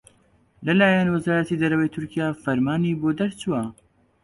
[0.65, 3.73] لەلایەن وەزارەتی دەرەوەی تورکیاوە فرمانی بۆ دەرچووبوو